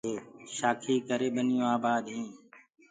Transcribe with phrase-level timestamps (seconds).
[0.55, 2.31] شآکيٚ ڪري ٻنيونٚ آبآد هينٚ۔